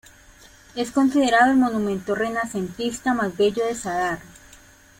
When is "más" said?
3.13-3.37